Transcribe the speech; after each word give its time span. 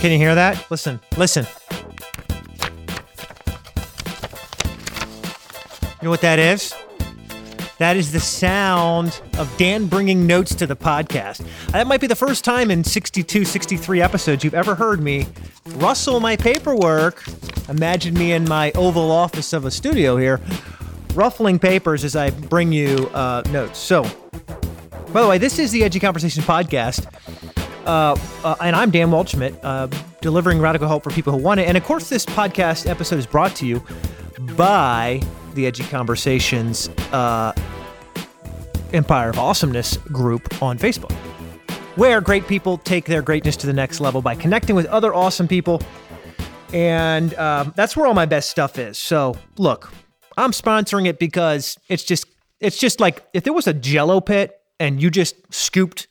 Can 0.00 0.12
you 0.12 0.16
hear 0.16 0.34
that? 0.34 0.70
Listen, 0.70 0.98
listen. 1.18 1.46
You 6.00 6.06
know 6.06 6.10
what 6.10 6.22
that 6.22 6.38
is? 6.38 6.74
That 7.76 7.98
is 7.98 8.10
the 8.10 8.20
sound 8.20 9.20
of 9.38 9.54
Dan 9.58 9.86
bringing 9.86 10.26
notes 10.26 10.54
to 10.54 10.66
the 10.66 10.74
podcast. 10.74 11.46
That 11.72 11.86
might 11.86 12.00
be 12.00 12.06
the 12.06 12.16
first 12.16 12.44
time 12.44 12.70
in 12.70 12.82
62, 12.82 13.44
63 13.44 14.00
episodes 14.00 14.42
you've 14.42 14.54
ever 14.54 14.74
heard 14.74 15.00
me 15.00 15.26
rustle 15.66 16.18
my 16.20 16.36
paperwork. 16.36 17.22
Imagine 17.70 18.14
me 18.14 18.32
in 18.32 18.48
my 18.48 18.72
oval 18.72 19.12
office 19.12 19.52
of 19.52 19.64
a 19.64 19.70
studio 19.70 20.16
here, 20.16 20.40
ruffling 21.14 21.56
papers 21.56 22.04
as 22.04 22.16
I 22.16 22.30
bring 22.30 22.72
you 22.72 23.08
uh, 23.14 23.42
notes. 23.50 23.78
So, 23.78 24.02
by 25.12 25.22
the 25.22 25.28
way, 25.28 25.38
this 25.38 25.60
is 25.60 25.70
the 25.70 25.84
Edgy 25.84 26.00
Conversation 26.00 26.42
podcast. 26.42 27.06
Uh, 27.86 28.16
uh, 28.44 28.56
and 28.60 28.74
I'm 28.74 28.90
Dan 28.90 29.10
Waldschmidt, 29.10 29.56
uh, 29.62 29.86
delivering 30.20 30.58
radical 30.58 30.88
hope 30.88 31.04
for 31.04 31.10
people 31.10 31.32
who 31.32 31.38
want 31.38 31.60
it. 31.60 31.68
And 31.68 31.76
of 31.76 31.84
course, 31.84 32.08
this 32.08 32.26
podcast 32.26 32.88
episode 32.90 33.20
is 33.20 33.26
brought 33.26 33.54
to 33.56 33.66
you 33.66 33.80
by 34.56 35.22
the 35.54 35.66
Edgy 35.68 35.84
Conversations 35.84 36.88
uh, 37.12 37.52
Empire 38.92 39.30
of 39.30 39.38
Awesomeness 39.38 39.96
group 39.96 40.60
on 40.60 40.76
Facebook, 40.76 41.12
where 41.94 42.20
great 42.20 42.48
people 42.48 42.78
take 42.78 43.04
their 43.04 43.22
greatness 43.22 43.56
to 43.58 43.68
the 43.68 43.72
next 43.72 44.00
level 44.00 44.20
by 44.20 44.34
connecting 44.34 44.74
with 44.74 44.86
other 44.86 45.14
awesome 45.14 45.46
people. 45.46 45.80
And 46.72 47.34
um, 47.34 47.72
that's 47.76 47.96
where 47.96 48.06
all 48.06 48.14
my 48.14 48.26
best 48.26 48.50
stuff 48.50 48.78
is. 48.78 48.98
So, 48.98 49.36
look, 49.58 49.92
I'm 50.36 50.52
sponsoring 50.52 51.06
it 51.06 51.18
because 51.18 51.78
it's 51.88 52.04
just 52.04 52.26
it's 52.60 52.78
just 52.78 53.00
like 53.00 53.26
if 53.32 53.44
there 53.44 53.52
was 53.52 53.66
a 53.66 53.74
Jello 53.74 54.20
pit 54.20 54.60
and 54.78 55.02
you 55.02 55.10
just 55.10 55.34
scooped 55.52 56.06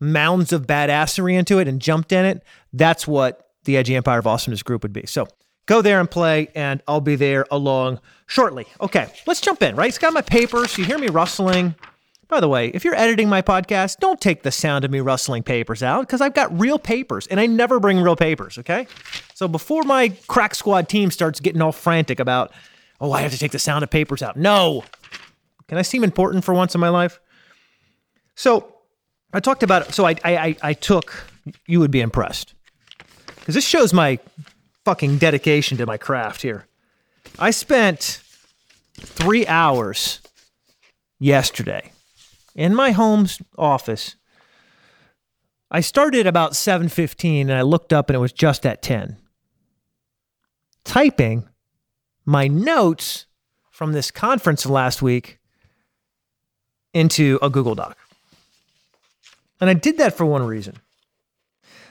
mounds 0.00 0.52
of 0.52 0.66
badassery 0.66 1.34
into 1.34 1.58
it 1.58 1.68
and 1.68 1.80
jumped 1.80 2.10
in 2.12 2.24
it, 2.24 2.42
that's 2.72 3.06
what 3.06 3.50
the 3.64 3.76
Edgy 3.76 3.94
Empire 3.94 4.18
of 4.18 4.26
Awesomeness 4.26 4.62
group 4.62 4.82
would 4.82 4.92
be. 4.92 5.06
So 5.06 5.28
go 5.66 5.82
there 5.82 6.00
and 6.00 6.10
play, 6.10 6.48
and 6.54 6.82
I'll 6.88 7.00
be 7.00 7.16
there 7.16 7.46
along 7.50 8.00
shortly. 8.26 8.66
Okay, 8.80 9.12
let's 9.26 9.40
jump 9.40 9.62
in, 9.62 9.76
right? 9.76 9.88
It's 9.88 9.98
got 9.98 10.12
my 10.12 10.22
papers. 10.22 10.76
You 10.76 10.84
hear 10.84 10.98
me 10.98 11.08
rustling. 11.08 11.74
By 12.30 12.38
the 12.38 12.48
way, 12.48 12.68
if 12.68 12.84
you're 12.84 12.94
editing 12.94 13.28
my 13.28 13.42
podcast, 13.42 13.98
don't 13.98 14.20
take 14.20 14.44
the 14.44 14.52
sound 14.52 14.84
of 14.84 14.90
me 14.92 15.00
rustling 15.00 15.42
papers 15.42 15.82
out 15.82 16.02
because 16.02 16.20
I've 16.20 16.32
got 16.32 16.56
real 16.58 16.78
papers 16.78 17.26
and 17.26 17.40
I 17.40 17.46
never 17.46 17.80
bring 17.80 18.00
real 18.00 18.14
papers, 18.14 18.56
okay? 18.56 18.86
So 19.34 19.48
before 19.48 19.82
my 19.82 20.10
crack 20.28 20.54
squad 20.54 20.88
team 20.88 21.10
starts 21.10 21.40
getting 21.40 21.60
all 21.60 21.72
frantic 21.72 22.20
about, 22.20 22.52
oh, 23.00 23.10
I 23.10 23.22
have 23.22 23.32
to 23.32 23.38
take 23.38 23.50
the 23.50 23.58
sound 23.58 23.82
of 23.82 23.90
papers 23.90 24.22
out. 24.22 24.36
No. 24.36 24.84
Can 25.66 25.76
I 25.76 25.82
seem 25.82 26.04
important 26.04 26.44
for 26.44 26.54
once 26.54 26.72
in 26.72 26.80
my 26.80 26.88
life? 26.88 27.18
So 28.36 28.76
I 29.32 29.40
talked 29.40 29.64
about 29.64 29.92
so 29.92 30.06
I 30.06 30.14
I 30.24 30.56
I 30.62 30.72
took 30.72 31.26
you 31.66 31.80
would 31.80 31.90
be 31.90 32.00
impressed 32.00 32.54
because 33.36 33.56
this 33.56 33.66
shows 33.66 33.92
my 33.92 34.20
fucking 34.84 35.18
dedication 35.18 35.78
to 35.78 35.86
my 35.86 35.96
craft 35.96 36.42
here. 36.42 36.66
I 37.40 37.50
spent 37.50 38.22
three 38.94 39.46
hours 39.48 40.20
yesterday 41.18 41.90
in 42.60 42.74
my 42.74 42.90
home's 42.90 43.40
office. 43.56 44.16
I 45.70 45.80
started 45.80 46.26
about 46.26 46.54
7:15 46.54 47.48
and 47.48 47.54
I 47.54 47.62
looked 47.62 47.90
up 47.90 48.10
and 48.10 48.14
it 48.14 48.20
was 48.20 48.34
just 48.34 48.66
at 48.66 48.82
10. 48.82 49.16
Typing 50.84 51.48
my 52.26 52.48
notes 52.48 53.24
from 53.70 53.92
this 53.92 54.10
conference 54.10 54.66
last 54.66 55.00
week 55.00 55.38
into 56.92 57.38
a 57.40 57.48
Google 57.48 57.74
Doc. 57.74 57.96
And 59.58 59.70
I 59.70 59.74
did 59.74 59.96
that 59.96 60.14
for 60.14 60.26
one 60.26 60.42
reason. 60.42 60.76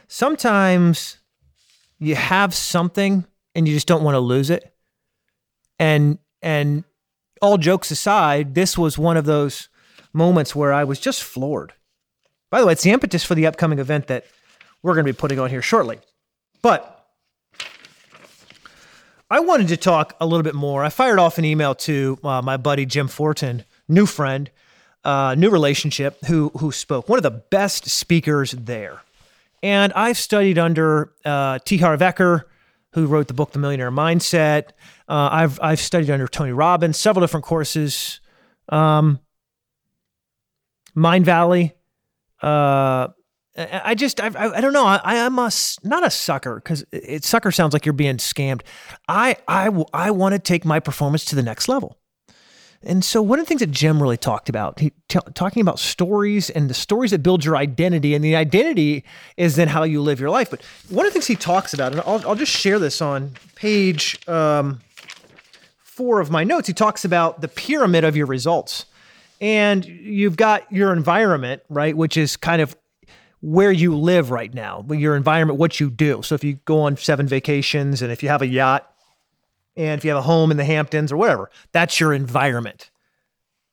Sometimes 0.07 1.17
you 1.97 2.13
have 2.13 2.53
something 2.53 3.25
and 3.55 3.67
you 3.67 3.73
just 3.73 3.87
don't 3.87 4.03
want 4.03 4.13
to 4.13 4.19
lose 4.19 4.51
it. 4.51 4.71
And 5.79 6.19
and 6.43 6.83
all 7.41 7.57
jokes 7.57 7.89
aside, 7.89 8.53
this 8.53 8.77
was 8.77 8.99
one 8.99 9.17
of 9.17 9.25
those 9.25 9.68
moments 10.13 10.55
where 10.55 10.73
I 10.73 10.83
was 10.83 10.99
just 10.99 11.23
floored. 11.23 11.73
By 12.49 12.59
the 12.59 12.65
way, 12.65 12.73
it's 12.73 12.83
the 12.83 12.91
impetus 12.91 13.23
for 13.23 13.35
the 13.35 13.45
upcoming 13.45 13.79
event 13.79 14.07
that 14.07 14.25
we're 14.81 14.93
going 14.93 15.05
to 15.05 15.13
be 15.13 15.17
putting 15.17 15.39
on 15.39 15.49
here 15.49 15.61
shortly. 15.61 15.99
But 16.61 16.95
I 19.29 19.41
wanted 19.41 19.67
to 19.67 19.77
talk 19.77 20.15
a 20.19 20.25
little 20.25 20.43
bit 20.43 20.55
more. 20.55 20.83
I 20.83 20.89
fired 20.89 21.19
off 21.19 21.37
an 21.37 21.45
email 21.45 21.75
to 21.75 22.17
uh, 22.23 22.41
my 22.41 22.57
buddy 22.57 22.85
Jim 22.85 23.07
Fortin, 23.07 23.63
new 23.87 24.05
friend, 24.07 24.49
uh, 25.03 25.35
new 25.37 25.49
relationship, 25.49 26.17
who 26.25 26.49
who 26.57 26.71
spoke. 26.71 27.07
One 27.07 27.19
of 27.19 27.23
the 27.23 27.31
best 27.31 27.87
speakers 27.89 28.51
there. 28.51 29.01
And 29.61 29.93
I've 29.93 30.17
studied 30.17 30.57
under 30.57 31.13
uh, 31.25 31.59
T. 31.63 31.77
Harv 31.77 31.99
Eker, 31.99 32.43
who 32.93 33.05
wrote 33.05 33.27
the 33.27 33.33
book 33.33 33.51
The 33.51 33.59
Millionaire 33.59 33.91
Mindset. 33.91 34.69
Uh, 35.07 35.29
I've 35.31 35.59
I've 35.61 35.79
studied 35.79 36.09
under 36.09 36.27
Tony 36.27 36.51
Robbins, 36.51 36.97
several 36.97 37.21
different 37.21 37.45
courses. 37.45 38.19
Um, 38.69 39.19
Mindvalley. 40.95 41.73
Uh, 42.41 43.09
I 43.57 43.95
just 43.95 44.21
I, 44.21 44.27
I 44.27 44.61
don't 44.61 44.71
know 44.71 44.85
I, 44.85 45.01
I 45.03 45.15
am 45.15 45.37
a 45.37 45.51
not 45.83 46.05
a 46.05 46.09
sucker 46.09 46.55
because 46.55 46.85
it 46.91 47.25
sucker 47.25 47.51
sounds 47.51 47.73
like 47.73 47.85
you're 47.85 47.93
being 47.93 48.17
scammed. 48.17 48.61
I 49.07 49.37
I 49.47 49.69
I 49.93 50.11
want 50.11 50.33
to 50.33 50.39
take 50.39 50.63
my 50.63 50.79
performance 50.79 51.25
to 51.25 51.35
the 51.35 51.43
next 51.43 51.67
level. 51.67 51.97
And 52.81 53.03
so, 53.03 53.21
one 53.21 53.39
of 53.39 53.45
the 53.45 53.49
things 53.49 53.59
that 53.59 53.71
Jim 53.71 54.01
really 54.01 54.15
talked 54.15 54.47
about, 54.47 54.79
he 54.79 54.93
t- 55.09 55.19
talking 55.33 55.61
about 55.61 55.79
stories 55.79 56.49
and 56.49 56.69
the 56.69 56.73
stories 56.73 57.11
that 57.11 57.21
build 57.21 57.43
your 57.43 57.57
identity, 57.57 58.15
and 58.15 58.23
the 58.23 58.37
identity 58.37 59.03
is 59.35 59.57
then 59.57 59.67
how 59.67 59.83
you 59.83 60.01
live 60.01 60.19
your 60.19 60.29
life. 60.29 60.49
But 60.49 60.63
one 60.87 61.05
of 61.05 61.11
the 61.11 61.13
things 61.13 61.27
he 61.27 61.35
talks 61.35 61.73
about, 61.73 61.91
and 61.91 62.01
I'll, 62.01 62.25
I'll 62.25 62.35
just 62.35 62.53
share 62.53 62.79
this 62.79 63.01
on 63.01 63.33
page 63.55 64.25
um, 64.29 64.79
four 65.83 66.21
of 66.21 66.31
my 66.31 66.45
notes, 66.45 66.67
he 66.69 66.73
talks 66.73 67.03
about 67.03 67.41
the 67.41 67.49
pyramid 67.49 68.05
of 68.05 68.15
your 68.15 68.27
results. 68.27 68.85
And 69.41 69.85
you've 69.85 70.35
got 70.35 70.71
your 70.71 70.91
environment, 70.91 71.61
right, 71.69 71.95
which 71.95 72.17
is 72.17 72.35
kind 72.35 72.61
of 72.61 72.75
where 73.41 73.71
you 73.71 73.97
live 73.97 74.31
right 74.31 74.53
now, 74.53 74.85
your 74.89 75.15
environment, 75.15 75.59
what 75.59 75.79
you 75.79 75.89
do. 75.89 76.21
So 76.23 76.35
if 76.35 76.43
you 76.43 76.55
go 76.65 76.81
on 76.81 76.97
seven 76.97 77.27
vacations 77.27 78.01
and 78.01 78.11
if 78.11 78.21
you 78.21 78.29
have 78.29 78.41
a 78.41 78.47
yacht, 78.47 78.91
and 79.77 79.97
if 79.97 80.03
you 80.03 80.11
have 80.11 80.19
a 80.19 80.23
home 80.23 80.51
in 80.51 80.57
the 80.57 80.65
Hamptons 80.65 81.09
or 81.09 81.17
whatever, 81.17 81.49
that's 81.71 82.01
your 82.01 82.13
environment. 82.13 82.91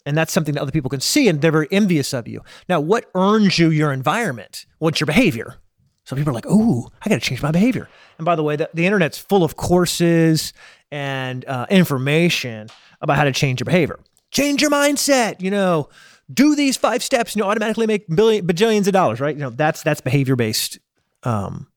And 0.04 0.16
that's 0.16 0.32
something 0.32 0.54
that 0.54 0.60
other 0.60 0.70
people 0.70 0.88
can 0.88 1.00
see 1.00 1.28
and 1.28 1.40
they're 1.40 1.50
very 1.50 1.66
envious 1.72 2.12
of 2.12 2.28
you. 2.28 2.42
Now, 2.68 2.78
what 2.78 3.10
earns 3.16 3.58
you 3.58 3.70
your 3.70 3.92
environment? 3.92 4.66
What's 4.78 5.00
your 5.00 5.06
behavior? 5.06 5.56
So 6.04 6.14
people 6.14 6.30
are 6.30 6.34
like, 6.34 6.46
ooh, 6.46 6.88
I 7.04 7.08
got 7.08 7.16
to 7.16 7.20
change 7.20 7.42
my 7.42 7.50
behavior. 7.50 7.88
And 8.18 8.24
by 8.24 8.36
the 8.36 8.44
way, 8.44 8.54
the, 8.54 8.70
the 8.72 8.86
internet's 8.86 9.18
full 9.18 9.42
of 9.42 9.56
courses 9.56 10.52
and 10.92 11.44
uh, 11.46 11.66
information 11.68 12.68
about 13.00 13.16
how 13.16 13.24
to 13.24 13.32
change 13.32 13.58
your 13.58 13.64
behavior. 13.64 13.98
Change 14.36 14.60
your 14.60 14.70
mindset, 14.70 15.40
you 15.40 15.50
know, 15.50 15.88
do 16.30 16.54
these 16.54 16.76
five 16.76 17.02
steps 17.02 17.32
and 17.32 17.40
you 17.40 17.48
automatically 17.48 17.86
make 17.86 18.06
billion, 18.06 18.46
bajillions 18.46 18.86
of 18.86 18.92
dollars, 18.92 19.18
right? 19.18 19.34
You 19.34 19.40
know, 19.40 19.48
that's, 19.48 19.82
that's 19.82 20.02
behavior 20.02 20.36
based 20.36 20.78
um, 21.22 21.68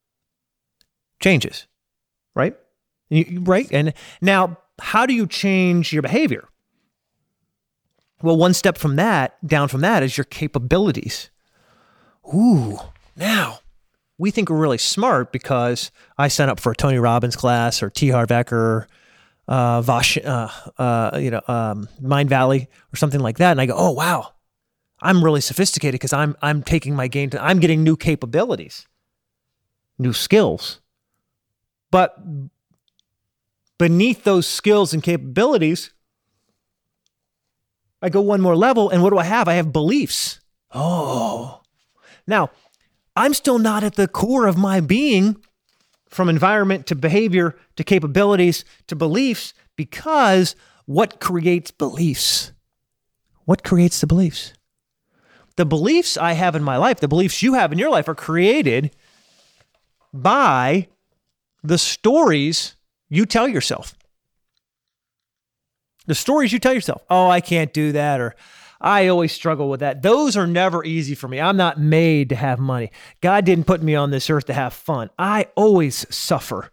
changes, 1.22 1.68
right? 2.36 2.54
right? 3.10 3.66
And 3.72 3.94
now, 4.20 4.58
how 4.82 5.06
do 5.06 5.14
you 5.14 5.26
change 5.26 5.94
your 5.94 6.02
behavior? 6.02 6.50
Well, 8.22 8.36
one 8.36 8.54
step 8.54 8.78
from 8.78 8.98
that, 8.98 9.38
down 9.48 9.70
from 9.70 9.80
that, 9.80 10.04
is 10.04 10.18
your 10.18 10.26
capabilities. 10.26 11.30
Ooh, 12.28 12.78
now 13.16 13.60
we 14.18 14.32
think 14.32 14.50
we're 14.50 14.58
really 14.58 14.78
smart 14.78 15.32
because 15.32 15.92
I 16.18 16.28
sign 16.28 16.50
up 16.50 16.60
for 16.60 16.74
a 16.74 16.76
Tony 16.76 17.00
Robbins 17.00 17.38
class 17.38 17.82
or 17.82 17.90
T. 17.90 18.10
Harv 18.10 18.28
Eker, 18.28 18.88
uh, 19.50 19.82
Vash, 19.82 20.18
uh, 20.24 20.48
uh, 20.78 21.18
you 21.20 21.32
know, 21.32 21.42
um, 21.48 21.90
Mindvalley 22.02 22.68
or 22.94 22.96
something 22.96 23.20
like 23.20 23.40
that, 23.40 23.52
and 23.52 23.60
I 23.60 23.66
go, 23.66 23.74
oh 23.76 23.92
wow, 23.92 24.34
I'm 25.02 25.24
really 25.24 25.42
sophisticated 25.42 25.94
because 25.94 26.14
I'm 26.14 26.38
I'm 26.42 26.62
taking 26.62 26.96
my 26.96 27.08
game 27.08 27.32
to 27.32 27.44
I'm 27.44 27.60
getting 27.60 27.84
new 27.84 27.98
capabilities, 27.98 28.88
new 29.98 30.14
skills. 30.14 30.82
But 31.92 32.16
beneath 33.80 34.24
those 34.24 34.48
skills 34.48 34.94
and 34.94 35.02
capabilities, 35.02 35.92
I 38.04 38.10
go 38.10 38.22
one 38.22 38.42
more 38.42 38.56
level, 38.56 38.92
and 38.92 39.02
what 39.02 39.10
do 39.10 39.18
I 39.18 39.24
have? 39.24 39.48
I 39.48 39.56
have 39.56 39.74
beliefs. 39.74 40.40
Oh. 40.72 41.62
Now, 42.28 42.52
I'm 43.16 43.34
still 43.34 43.58
not 43.58 43.84
at 43.84 43.96
the 43.96 44.08
core 44.08 44.46
of 44.46 44.56
my 44.56 44.80
being 44.80 45.44
from 46.10 46.28
environment 46.28 46.88
to 46.88 46.96
behavior 46.96 47.56
to 47.76 47.84
capabilities 47.84 48.66
to 48.88 48.96
beliefs 48.96 49.54
because 49.76 50.56
what 50.86 51.20
creates 51.20 51.72
beliefs? 51.72 52.52
What 53.46 53.64
creates 53.64 54.02
the 54.02 54.08
beliefs? 54.08 54.54
The 55.56 55.66
beliefs 55.66 56.18
I 56.18 56.34
have 56.34 56.56
in 56.56 56.64
my 56.64 56.78
life, 56.78 57.00
the 57.00 57.08
beliefs 57.08 57.44
you 57.44 57.54
have 57.54 57.72
in 57.72 57.80
your 57.80 57.90
life 57.90 58.08
are 58.08 58.16
created 58.16 58.96
by 60.14 60.88
the 61.64 61.78
stories 61.78 62.76
you 63.10 63.26
tell 63.26 63.48
yourself. 63.48 63.94
The 66.08 66.16
stories 66.16 66.52
you 66.52 66.60
tell 66.60 66.74
yourself, 66.74 67.04
oh, 67.10 67.30
I 67.30 67.40
can't 67.42 67.74
do 67.74 67.92
that, 67.92 68.20
or 68.20 68.36
I 68.82 69.08
always 69.08 69.32
struggle 69.32 69.70
with 69.70 69.82
that. 69.82 70.02
Those 70.02 70.38
are 70.38 70.48
never 70.48 70.84
easy 70.86 71.16
for 71.16 71.28
me. 71.28 71.40
I'm 71.40 71.58
not 71.58 71.80
made 71.80 72.30
to 72.30 72.36
have 72.36 72.60
money. 72.60 72.92
God 73.22 73.46
didn't 73.46 73.66
put 73.66 73.84
me 73.84 73.96
on 73.96 74.12
this 74.12 74.30
earth 74.30 74.46
to 74.46 74.54
have 74.54 74.74
fun. 74.74 75.10
I 75.20 75.48
always 75.56 76.06
suffer, 76.14 76.72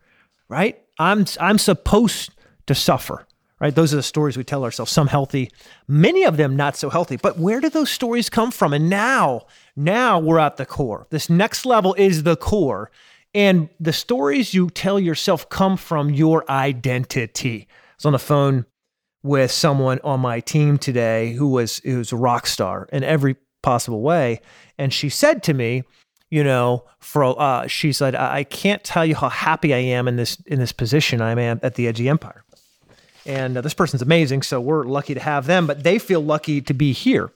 right? 0.49 0.81
I'm 0.99 1.26
I'm 1.41 1.58
supposed 1.58 2.31
to 2.67 2.75
suffer, 2.75 3.26
right? 3.61 3.75
Those 3.75 3.93
are 3.93 3.97
the 3.97 4.03
stories 4.03 4.37
we 4.37 4.44
tell 4.44 4.64
ourselves. 4.64 4.93
Some 4.93 5.08
healthy, 5.08 5.50
many 5.88 6.25
of 6.25 6.37
them 6.37 6.56
not 6.56 6.76
so 6.76 6.91
healthy. 6.91 7.17
But 7.17 7.38
where 7.38 7.61
do 7.61 7.69
those 7.69 7.91
stories 7.91 8.31
come 8.31 8.50
from? 8.50 8.73
And 8.73 8.88
now, 8.88 9.47
now 9.75 10.19
we're 10.19 10.38
at 10.38 10.56
the 10.56 10.67
core. 10.67 11.06
This 11.11 11.29
next 11.29 11.67
level 11.67 11.94
is 11.94 12.23
the 12.23 12.37
core. 12.37 12.91
And 13.35 13.69
the 13.79 13.93
stories 13.93 14.55
you 14.55 14.70
tell 14.70 14.99
yourself 14.99 15.49
come 15.50 15.76
from 15.76 16.09
your 16.09 16.50
identity. 16.50 17.69
I 17.69 17.75
was 17.99 18.06
on 18.06 18.12
the 18.12 18.19
phone 18.19 18.64
with 19.26 19.50
someone 19.50 19.99
on 20.05 20.20
my 20.20 20.40
team 20.40 20.78
today 20.78 21.32
who 21.32 21.49
was 21.49 21.78
who 21.78 21.99
was 21.99 22.12
a 22.12 22.17
rock 22.17 22.46
star 22.46 22.88
in 22.93 23.02
every 23.05 23.37
possible 23.62 24.00
way, 24.00 24.40
and 24.78 24.93
she 24.93 25.08
said 25.08 25.43
to 25.43 25.55
me, 25.55 25.82
you 26.31 26.43
know, 26.43 26.84
for 26.99 27.40
uh, 27.40 27.67
she 27.67 27.93
said, 27.93 28.14
I 28.14 28.44
can't 28.44 28.82
tell 28.82 29.05
you 29.05 29.14
how 29.14 29.28
happy 29.28 29.75
I 29.75 29.78
am 29.78 30.08
in 30.08 30.17
this 30.17 30.40
in 30.46 30.58
this 30.58 30.73
position 30.73 31.20
I 31.20 31.38
am 31.40 31.61
at 31.62 31.75
the 31.75 31.88
Edgy 31.88 32.08
empire. 32.08 32.44
And 33.25 33.56
uh, 33.56 33.61
this 33.61 33.75
person's 33.75 34.02
amazing, 34.02 34.43
so 34.43 34.61
we're 34.61 34.84
lucky 34.84 35.14
to 35.14 35.20
have 35.20 35.46
them, 35.46 35.67
but 35.67 35.82
they 35.82 35.99
feel 35.99 36.20
lucky 36.20 36.61
to 36.61 36.75
be 36.75 36.93
here. 36.93 37.32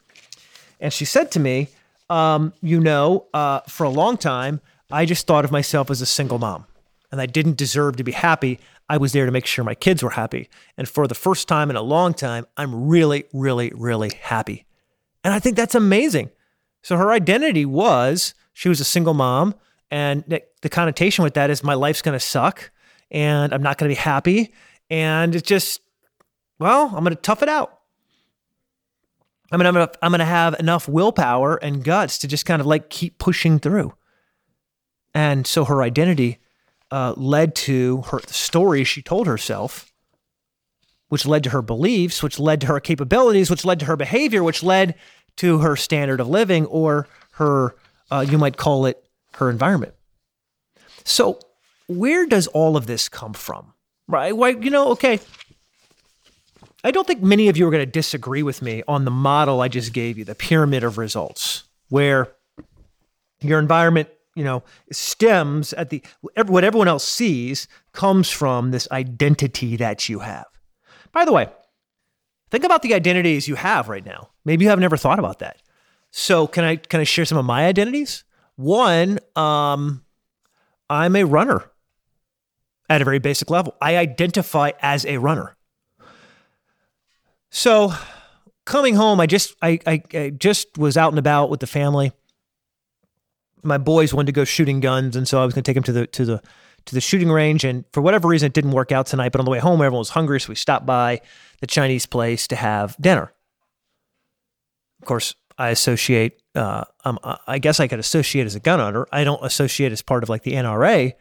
And 0.78 0.92
she 0.92 1.04
said 1.04 1.32
to 1.32 1.40
me, 1.40 1.69
um, 2.08 2.52
you 2.62 2.81
know, 2.81 3.26
uh, 3.34 3.60
for 3.69 3.84
a 3.84 3.90
long 3.90 4.16
time, 4.16 4.60
I 4.90 5.04
just 5.04 5.26
thought 5.26 5.44
of 5.44 5.50
myself 5.50 5.90
as 5.90 6.00
a 6.00 6.06
single 6.06 6.38
mom, 6.38 6.66
and 7.10 7.20
I 7.20 7.26
didn't 7.26 7.56
deserve 7.56 7.96
to 7.96 8.04
be 8.04 8.12
happy. 8.12 8.60
I 8.90 8.96
was 8.96 9.12
there 9.12 9.25
to 9.25 9.31
make 9.31 9.46
sure 9.46 9.64
my 9.64 9.76
kids 9.76 10.02
were 10.02 10.10
happy. 10.10 10.50
And 10.76 10.88
for 10.88 11.06
the 11.06 11.14
first 11.14 11.46
time 11.46 11.70
in 11.70 11.76
a 11.76 11.81
long 11.82 12.12
time, 12.12 12.44
I'm 12.56 12.88
really, 12.88 13.22
really, 13.32 13.70
really 13.72 14.10
happy. 14.20 14.66
And 15.22 15.32
I 15.32 15.38
think 15.38 15.54
that's 15.54 15.76
amazing. 15.76 16.31
So 16.82 16.96
her 16.96 17.12
identity 17.12 17.64
was 17.64 18.34
she 18.52 18.69
was 18.69 18.81
a 18.81 18.84
single 18.84 19.14
mom. 19.14 19.54
And 19.92 20.25
the 20.62 20.69
connotation 20.69 21.22
with 21.22 21.34
that 21.34 21.50
is 21.50 21.62
my 21.62 21.75
life's 21.75 22.02
going 22.02 22.19
to 22.19 22.25
suck 22.25 22.72
and 23.12 23.54
I'm 23.54 23.62
not 23.62 23.78
going 23.78 23.88
to 23.88 23.94
be 23.94 24.00
happy. 24.00 24.52
And 24.90 25.37
it's 25.37 25.48
just, 25.48 25.81
well, 26.58 26.87
I'm 26.87 27.04
going 27.04 27.14
to 27.14 27.22
tough 27.22 27.44
it 27.44 27.48
out. 27.48 27.78
I 29.52 29.56
mean, 29.56 29.66
I'm 29.66 29.75
gonna, 29.75 29.90
I'm 30.00 30.12
gonna 30.12 30.25
have 30.25 30.54
enough 30.60 30.88
willpower 30.88 31.56
and 31.56 31.82
guts 31.82 32.19
to 32.19 32.28
just 32.28 32.46
kind 32.46 32.60
of 32.60 32.66
like 32.66 32.88
keep 32.88 33.19
pushing 33.19 33.58
through. 33.58 33.94
And 35.12 35.44
so 35.44 35.64
her 35.64 35.82
identity 35.82 36.38
uh, 36.90 37.14
led 37.16 37.54
to 37.54 38.02
her 38.10 38.20
the 38.20 38.32
story 38.32 38.84
she 38.84 39.02
told 39.02 39.26
herself, 39.26 39.92
which 41.08 41.26
led 41.26 41.44
to 41.44 41.50
her 41.50 41.62
beliefs, 41.62 42.22
which 42.22 42.38
led 42.38 42.60
to 42.60 42.66
her 42.66 42.81
capabilities, 42.81 43.50
which 43.50 43.64
led 43.64 43.81
to 43.81 43.87
her 43.87 43.96
behavior, 43.96 44.42
which 44.42 44.62
led 44.62 44.94
to 45.37 45.58
her 45.58 45.76
standard 45.76 46.20
of 46.20 46.28
living 46.28 46.66
or 46.66 47.08
her, 47.32 47.75
uh, 48.10 48.25
you 48.28 48.38
might 48.38 48.56
call 48.56 48.87
it 48.87 49.02
her 49.34 49.50
environment. 49.50 49.94
So, 51.04 51.38
where 51.87 52.26
does 52.26 52.46
all 52.48 52.76
of 52.76 52.87
this 52.87 53.08
come 53.08 53.32
from? 53.32 53.72
Right? 54.06 54.37
Why, 54.37 54.50
you 54.50 54.70
know, 54.70 54.90
okay. 54.90 55.20
I 56.82 56.90
don't 56.90 57.06
think 57.06 57.22
many 57.22 57.48
of 57.48 57.56
you 57.56 57.66
are 57.69 57.70
going 57.70 57.84
to 57.84 57.90
disagree 57.90 58.42
with 58.42 58.62
me 58.62 58.82
on 58.88 59.04
the 59.04 59.10
model 59.10 59.60
I 59.60 59.69
just 59.69 59.92
gave 59.92 60.16
you, 60.16 60.25
the 60.25 60.34
pyramid 60.34 60.82
of 60.82 60.98
results, 60.98 61.64
where 61.88 62.32
your 63.40 63.58
environment 63.58 64.08
you 64.40 64.44
know, 64.46 64.62
stems 64.90 65.75
at 65.75 65.90
the 65.90 66.02
what 66.22 66.64
everyone 66.64 66.88
else 66.88 67.06
sees 67.06 67.69
comes 67.92 68.31
from 68.31 68.70
this 68.70 68.88
identity 68.90 69.76
that 69.76 70.08
you 70.08 70.20
have. 70.20 70.46
By 71.12 71.26
the 71.26 71.32
way, 71.32 71.48
think 72.50 72.64
about 72.64 72.81
the 72.81 72.94
identities 72.94 73.46
you 73.46 73.56
have 73.56 73.90
right 73.90 74.04
now. 74.04 74.31
Maybe 74.46 74.64
you 74.64 74.70
have 74.70 74.78
never 74.78 74.96
thought 74.96 75.19
about 75.19 75.40
that. 75.40 75.60
So 76.10 76.46
can 76.46 76.64
I 76.64 76.76
can 76.76 77.00
I 77.00 77.04
share 77.04 77.26
some 77.26 77.37
of 77.37 77.44
my 77.44 77.66
identities? 77.66 78.25
One, 78.56 79.19
um, 79.37 80.06
I'm 80.88 81.14
a 81.16 81.25
runner 81.25 81.70
at 82.88 83.02
a 83.02 83.04
very 83.04 83.19
basic 83.19 83.50
level. 83.50 83.76
I 83.78 83.98
identify 83.98 84.70
as 84.81 85.04
a 85.04 85.19
runner. 85.19 85.54
So 87.50 87.92
coming 88.64 88.94
home, 88.94 89.20
I 89.20 89.26
just 89.26 89.54
I, 89.60 89.81
I, 89.87 90.02
I 90.14 90.31
just 90.31 90.78
was 90.78 90.96
out 90.96 91.12
and 91.12 91.19
about 91.19 91.50
with 91.50 91.60
the 91.60 91.66
family 91.66 92.12
my 93.62 93.79
boys 93.79 94.12
wanted 94.15 94.27
to 94.27 94.33
go 94.33 94.45
shooting 94.45 94.81
guns, 94.81 95.17
and 95.17 95.27
so 95.27 95.41
I 95.41 95.45
was 95.45 95.55
going 95.55 95.62
to 95.62 95.69
take 95.69 95.75
them 95.75 95.85
to 95.85 95.93
the 95.93 96.07
to 96.09 96.25
the 96.25 96.43
to 96.87 96.95
the 96.95 97.01
shooting 97.01 97.31
range. 97.31 97.65
And 97.65 97.85
for 97.93 98.01
whatever 98.01 98.29
reason, 98.29 98.47
it 98.47 98.53
didn't 98.53 98.73
work 98.73 98.93
out 98.93 99.07
tonight. 99.07 99.33
But 99.33 99.41
on 99.41 99.45
the 99.45 99.51
way 99.51 99.59
home, 99.59 99.81
everyone 99.81 99.99
was 99.99 100.11
hungry, 100.11 100.41
so 100.41 100.49
we 100.51 100.55
stopped 100.55 100.87
by 100.87 101.21
the 101.61 101.67
Chinese 101.67 102.07
place 102.07 102.47
to 102.49 102.57
have 102.57 102.97
dinner. 103.01 103.33
Of 105.01 105.07
course, 105.07 105.35
I 105.59 105.71
associate. 105.71 106.41
Uh, 106.55 106.85
um, 107.05 107.19
I 107.47 107.59
guess 107.59 107.81
I 107.81 107.87
could 107.87 108.01
associate 108.01 108.47
as 108.47 108.55
a 108.55 108.61
gun 108.61 108.81
owner. 108.81 109.07
I 109.12 109.25
don't 109.25 109.45
associate 109.45 109.93
as 109.93 110.03
part 110.03 110.23
of 110.23 110.29
like 110.29 110.43
the 110.43 110.53
NRA, 110.53 111.12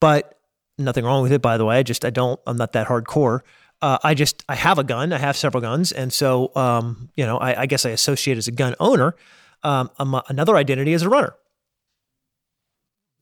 but 0.00 0.38
nothing 0.78 1.04
wrong 1.04 1.22
with 1.22 1.32
it. 1.32 1.42
By 1.42 1.56
the 1.56 1.64
way, 1.64 1.78
I 1.78 1.82
just 1.82 2.04
I 2.04 2.10
don't. 2.10 2.40
I'm 2.46 2.56
not 2.56 2.72
that 2.72 2.88
hardcore. 2.88 3.40
Uh, 3.82 3.98
I 4.02 4.14
just 4.14 4.42
I 4.48 4.54
have 4.54 4.78
a 4.78 4.84
gun. 4.84 5.12
I 5.12 5.18
have 5.18 5.36
several 5.36 5.60
guns, 5.60 5.92
and 5.92 6.12
so 6.12 6.54
um, 6.56 7.10
you 7.16 7.26
know 7.26 7.36
I, 7.38 7.62
I, 7.62 7.66
guess 7.66 7.84
I 7.84 7.90
associate 7.90 8.38
as 8.38 8.48
a 8.48 8.52
gun 8.52 8.74
owner. 8.80 9.14
Um, 9.62 9.90
another 10.28 10.56
identity 10.56 10.92
as 10.94 11.02
a 11.02 11.08
runner. 11.08 11.34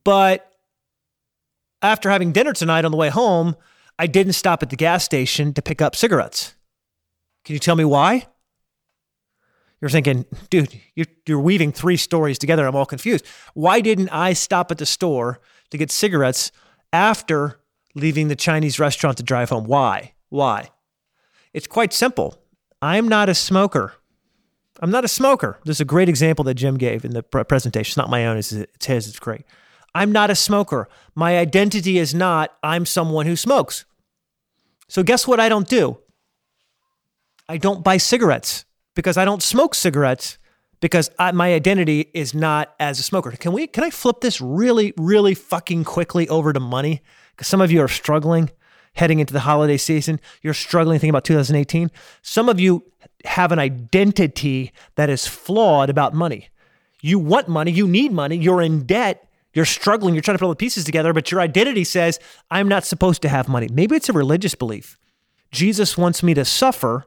But 0.04 0.52
after 1.80 2.10
having 2.10 2.32
dinner 2.32 2.52
tonight 2.52 2.84
on 2.84 2.90
the 2.90 2.96
way 2.96 3.08
home, 3.08 3.56
I 3.98 4.06
didn't 4.06 4.32
stop 4.34 4.62
at 4.62 4.70
the 4.70 4.76
gas 4.76 5.04
station 5.04 5.52
to 5.54 5.62
pick 5.62 5.82
up 5.82 5.94
cigarettes. 5.94 6.54
Can 7.44 7.54
you 7.54 7.58
tell 7.58 7.76
me 7.76 7.84
why? 7.84 8.26
You're 9.80 9.90
thinking, 9.90 10.24
dude, 10.48 10.80
you're, 10.94 11.06
you're 11.26 11.40
weaving 11.40 11.72
three 11.72 11.96
stories 11.96 12.38
together. 12.38 12.66
I'm 12.66 12.76
all 12.76 12.86
confused. 12.86 13.26
Why 13.54 13.80
didn't 13.80 14.10
I 14.10 14.32
stop 14.32 14.70
at 14.70 14.78
the 14.78 14.86
store 14.86 15.40
to 15.70 15.78
get 15.78 15.90
cigarettes 15.90 16.52
after 16.92 17.58
leaving 17.96 18.28
the 18.28 18.36
Chinese 18.36 18.78
restaurant 18.78 19.16
to 19.16 19.24
drive 19.24 19.50
home? 19.50 19.64
Why? 19.64 20.14
Why? 20.28 20.70
It's 21.52 21.66
quite 21.66 21.92
simple. 21.92 22.38
I'm 22.80 23.08
not 23.08 23.28
a 23.28 23.34
smoker. 23.34 23.94
I'm 24.80 24.90
not 24.90 25.04
a 25.04 25.08
smoker. 25.08 25.58
There's 25.64 25.80
a 25.80 25.84
great 25.84 26.08
example 26.08 26.44
that 26.44 26.54
Jim 26.54 26.78
gave 26.78 27.04
in 27.04 27.12
the 27.12 27.22
presentation. 27.22 27.90
It's 27.90 27.96
not 27.96 28.08
my 28.08 28.26
own, 28.26 28.36
it's 28.36 28.50
his. 28.50 29.08
It's 29.08 29.18
great. 29.18 29.42
I'm 29.94 30.12
not 30.12 30.30
a 30.30 30.34
smoker. 30.34 30.88
My 31.14 31.38
identity 31.38 31.98
is 31.98 32.14
not 32.14 32.54
I'm 32.62 32.86
someone 32.86 33.26
who 33.26 33.36
smokes. 33.36 33.84
So, 34.88 35.02
guess 35.02 35.26
what 35.26 35.40
I 35.40 35.48
don't 35.48 35.68
do? 35.68 35.98
I 37.48 37.56
don't 37.56 37.84
buy 37.84 37.96
cigarettes 37.96 38.64
because 38.94 39.16
I 39.16 39.24
don't 39.24 39.42
smoke 39.42 39.74
cigarettes 39.74 40.38
because 40.80 41.10
I, 41.18 41.32
my 41.32 41.54
identity 41.54 42.10
is 42.14 42.34
not 42.34 42.74
as 42.80 42.98
a 42.98 43.02
smoker. 43.02 43.30
Can 43.32 43.52
we? 43.52 43.66
Can 43.66 43.84
I 43.84 43.90
flip 43.90 44.20
this 44.20 44.40
really, 44.40 44.92
really 44.96 45.34
fucking 45.34 45.84
quickly 45.84 46.28
over 46.28 46.52
to 46.52 46.60
money? 46.60 47.02
Because 47.30 47.48
some 47.48 47.60
of 47.60 47.70
you 47.70 47.80
are 47.82 47.88
struggling 47.88 48.50
heading 48.94 49.20
into 49.20 49.32
the 49.32 49.40
holiday 49.40 49.76
season. 49.76 50.20
You're 50.42 50.54
struggling 50.54 50.98
thinking 50.98 51.10
about 51.10 51.24
2018. 51.24 51.90
Some 52.20 52.48
of 52.48 52.60
you 52.60 52.84
have 53.24 53.52
an 53.52 53.58
identity 53.58 54.72
that 54.96 55.08
is 55.08 55.26
flawed 55.26 55.90
about 55.90 56.14
money. 56.14 56.48
You 57.00 57.18
want 57.18 57.48
money. 57.48 57.70
You 57.70 57.88
need 57.88 58.12
money. 58.12 58.36
You're 58.36 58.62
in 58.62 58.84
debt 58.84 59.28
you're 59.54 59.64
struggling, 59.64 60.14
you're 60.14 60.22
trying 60.22 60.36
to 60.36 60.38
put 60.38 60.46
all 60.46 60.52
the 60.52 60.56
pieces 60.56 60.84
together, 60.84 61.12
but 61.12 61.30
your 61.30 61.40
identity 61.40 61.84
says, 61.84 62.18
I'm 62.50 62.68
not 62.68 62.84
supposed 62.84 63.22
to 63.22 63.28
have 63.28 63.48
money. 63.48 63.68
Maybe 63.72 63.96
it's 63.96 64.08
a 64.08 64.12
religious 64.12 64.54
belief. 64.54 64.98
Jesus 65.50 65.98
wants 65.98 66.22
me 66.22 66.34
to 66.34 66.44
suffer. 66.44 67.04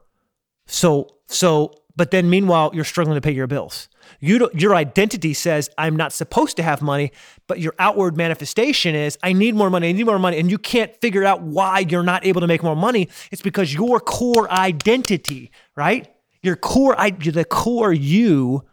So, 0.68 1.08
so, 1.28 1.74
but 1.96 2.12
then 2.12 2.30
meanwhile, 2.30 2.72
you're 2.74 2.84
struggling 2.84 3.16
to 3.16 3.22
pay 3.22 3.32
your 3.32 3.48
bills. 3.48 3.90
You 4.20 4.50
your 4.54 4.75
identity 4.75 5.34
says, 5.34 5.70
I'm 5.78 5.96
not 5.96 6.14
supposed 6.14 6.58
to 6.58 6.64
have 6.64 6.82
money, 6.82 7.12
but 7.48 7.60
your 7.60 7.74
outward 7.80 8.16
manifestation 8.16 8.94
is, 8.94 9.18
I 9.24 9.34
need 9.34 9.56
more 9.56 9.70
money, 9.70 9.90
I 9.90 9.92
need 9.94 10.06
more 10.06 10.20
money. 10.20 10.40
And 10.40 10.52
you 10.52 10.60
can't 10.60 10.96
figure 11.02 11.24
out 11.24 11.42
why 11.42 11.80
you're 11.80 12.04
not 12.04 12.25
able 12.25 12.42
to 12.42 12.48
make 12.48 12.62
more 12.62 12.75
money. 12.75 13.10
It's 13.32 13.42
because 13.42 13.74
your 13.74 14.00
core 14.00 14.52
identity, 14.52 15.52
right? 15.75 16.08
Your 16.44 16.56
core, 16.56 16.96
the 16.96 17.46
core 17.46 17.94
you 17.94 18.64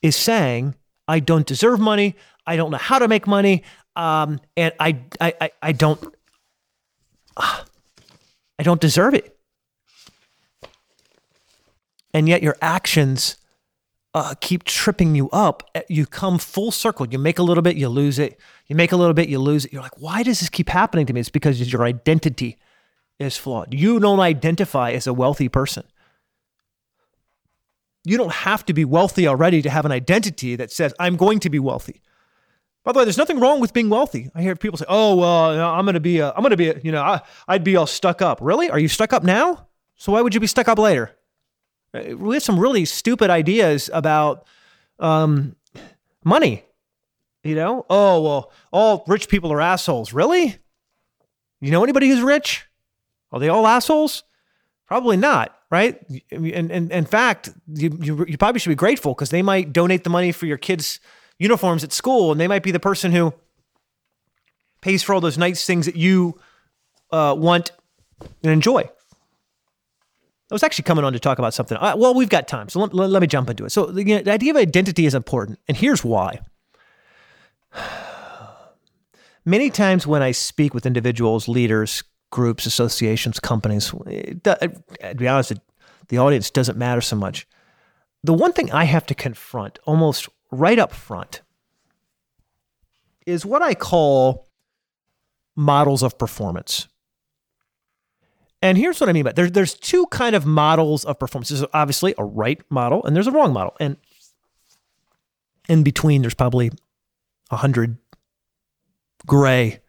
is 0.00 0.16
saying, 0.16 0.74
I 1.06 1.20
don't 1.20 1.46
deserve 1.46 1.78
money. 1.78 2.16
I 2.46 2.56
don't 2.56 2.70
know 2.70 2.78
how 2.78 2.98
to 2.98 3.08
make 3.08 3.26
money, 3.26 3.64
um, 3.96 4.40
and 4.56 4.72
I, 4.78 5.00
I, 5.20 5.34
I, 5.40 5.50
I 5.62 5.72
don't, 5.72 6.02
uh, 7.36 7.62
I 8.58 8.62
don't 8.62 8.80
deserve 8.80 9.14
it. 9.14 9.36
And 12.14 12.26
yet 12.26 12.42
your 12.42 12.56
actions 12.62 13.36
uh, 14.16 14.32
keep 14.40 14.64
tripping 14.64 15.14
you 15.14 15.28
up. 15.28 15.62
Uh, 15.74 15.82
you 15.90 16.06
come 16.06 16.38
full 16.38 16.70
circle. 16.70 17.06
You 17.06 17.18
make 17.18 17.38
a 17.38 17.42
little 17.42 17.62
bit, 17.62 17.76
you 17.76 17.90
lose 17.90 18.18
it. 18.18 18.40
You 18.66 18.74
make 18.74 18.92
a 18.92 18.96
little 18.96 19.12
bit, 19.12 19.28
you 19.28 19.38
lose 19.38 19.66
it. 19.66 19.74
You're 19.74 19.82
like, 19.82 20.00
why 20.00 20.22
does 20.22 20.40
this 20.40 20.48
keep 20.48 20.70
happening 20.70 21.04
to 21.04 21.12
me? 21.12 21.20
It's 21.20 21.28
because 21.28 21.70
your 21.70 21.84
identity 21.84 22.56
is 23.18 23.36
flawed. 23.36 23.74
You 23.74 24.00
don't 24.00 24.20
identify 24.20 24.92
as 24.92 25.06
a 25.06 25.12
wealthy 25.12 25.50
person. 25.50 25.84
You 28.04 28.16
don't 28.16 28.32
have 28.32 28.64
to 28.66 28.72
be 28.72 28.86
wealthy 28.86 29.28
already 29.28 29.60
to 29.60 29.68
have 29.68 29.84
an 29.84 29.92
identity 29.92 30.56
that 30.56 30.72
says, 30.72 30.94
I'm 30.98 31.16
going 31.16 31.40
to 31.40 31.50
be 31.50 31.58
wealthy. 31.58 32.00
By 32.86 32.92
the 32.92 33.00
way, 33.00 33.04
there's 33.04 33.18
nothing 33.18 33.40
wrong 33.40 33.58
with 33.58 33.72
being 33.72 33.90
wealthy. 33.90 34.30
I 34.32 34.42
hear 34.42 34.54
people 34.54 34.78
say, 34.78 34.84
"Oh, 34.88 35.16
well, 35.16 35.60
I'm 35.60 35.84
going 35.84 35.94
to 35.94 36.00
be, 36.00 36.20
a, 36.20 36.30
I'm 36.30 36.40
going 36.40 36.52
to 36.52 36.56
be, 36.56 36.68
a, 36.68 36.78
you 36.84 36.92
know, 36.92 37.02
I, 37.02 37.20
I'd 37.48 37.64
be 37.64 37.74
all 37.74 37.88
stuck 37.88 38.22
up." 38.22 38.38
Really? 38.40 38.70
Are 38.70 38.78
you 38.78 38.86
stuck 38.86 39.12
up 39.12 39.24
now? 39.24 39.66
So 39.96 40.12
why 40.12 40.20
would 40.20 40.34
you 40.34 40.38
be 40.38 40.46
stuck 40.46 40.68
up 40.68 40.78
later? 40.78 41.10
Uh, 41.92 42.16
we 42.16 42.36
have 42.36 42.44
some 42.44 42.60
really 42.60 42.84
stupid 42.84 43.28
ideas 43.28 43.90
about 43.92 44.46
um, 45.00 45.56
money. 46.22 46.62
You 47.42 47.56
know, 47.56 47.86
oh 47.90 48.22
well, 48.22 48.52
all 48.72 49.02
rich 49.08 49.28
people 49.28 49.52
are 49.52 49.60
assholes. 49.60 50.12
Really? 50.12 50.56
You 51.60 51.72
know 51.72 51.82
anybody 51.82 52.08
who's 52.08 52.22
rich? 52.22 52.68
Are 53.32 53.40
they 53.40 53.48
all 53.48 53.66
assholes? 53.66 54.22
Probably 54.86 55.16
not, 55.16 55.58
right? 55.72 56.00
And, 56.30 56.70
and, 56.70 56.92
in 56.92 57.04
fact, 57.04 57.50
you, 57.66 57.98
you, 58.00 58.26
you 58.28 58.38
probably 58.38 58.60
should 58.60 58.68
be 58.68 58.76
grateful 58.76 59.12
because 59.12 59.30
they 59.30 59.42
might 59.42 59.72
donate 59.72 60.04
the 60.04 60.10
money 60.10 60.30
for 60.30 60.46
your 60.46 60.58
kids' 60.58 61.00
uniforms 61.38 61.84
at 61.84 61.92
school, 61.92 62.32
and 62.32 62.40
they 62.40 62.48
might 62.48 62.62
be 62.62 62.70
the 62.70 62.80
person 62.80 63.12
who 63.12 63.34
pays 64.80 65.02
for 65.02 65.14
all 65.14 65.20
those 65.20 65.38
nice 65.38 65.66
things 65.66 65.86
that 65.86 65.96
you 65.96 66.38
uh, 67.10 67.34
want 67.36 67.72
and 68.42 68.52
enjoy. 68.52 68.88
I 70.50 70.54
was 70.54 70.62
actually 70.62 70.84
coming 70.84 71.04
on 71.04 71.12
to 71.12 71.18
talk 71.18 71.38
about 71.38 71.54
something. 71.54 71.76
Uh, 71.76 71.94
well, 71.96 72.14
we've 72.14 72.28
got 72.28 72.46
time, 72.46 72.68
so 72.68 72.80
let, 72.80 72.94
let, 72.94 73.10
let 73.10 73.20
me 73.20 73.26
jump 73.26 73.50
into 73.50 73.64
it. 73.64 73.70
So, 73.70 73.90
you 73.90 74.04
know, 74.04 74.22
the 74.22 74.32
idea 74.32 74.52
of 74.52 74.56
identity 74.56 75.04
is 75.04 75.14
important, 75.14 75.58
and 75.66 75.76
here's 75.76 76.04
why. 76.04 76.40
Many 79.44 79.70
times 79.70 80.06
when 80.06 80.22
I 80.22 80.32
speak 80.32 80.72
with 80.72 80.86
individuals, 80.86 81.48
leaders, 81.48 82.02
groups, 82.30 82.66
associations, 82.66 83.38
companies, 83.40 83.92
it, 84.06 84.42
to 84.44 85.14
be 85.16 85.28
honest, 85.28 85.52
the 86.08 86.18
audience 86.18 86.50
doesn't 86.50 86.78
matter 86.78 87.00
so 87.00 87.16
much. 87.16 87.46
The 88.22 88.34
one 88.34 88.52
thing 88.52 88.72
I 88.72 88.84
have 88.84 89.06
to 89.06 89.14
confront 89.14 89.78
almost 89.84 90.28
right 90.50 90.78
up 90.78 90.92
front 90.92 91.42
is 93.26 93.44
what 93.44 93.62
I 93.62 93.74
call 93.74 94.46
models 95.56 96.02
of 96.02 96.18
performance. 96.18 96.88
And 98.62 98.78
here's 98.78 99.00
what 99.00 99.08
I 99.08 99.12
mean 99.12 99.24
by 99.24 99.32
there, 99.32 99.50
there's 99.50 99.74
two 99.74 100.06
kind 100.06 100.34
of 100.34 100.46
models 100.46 101.04
of 101.04 101.18
performance. 101.18 101.50
There's 101.50 101.64
obviously 101.72 102.14
a 102.16 102.24
right 102.24 102.60
model 102.70 103.04
and 103.04 103.14
there's 103.14 103.26
a 103.26 103.32
wrong 103.32 103.52
model. 103.52 103.76
And 103.80 103.96
in 105.68 105.82
between, 105.82 106.22
there's 106.22 106.34
probably 106.34 106.70
a 107.50 107.56
hundred 107.56 107.98
gray 109.26 109.80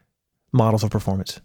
models 0.52 0.84
of 0.84 0.90
performance. 0.90 1.40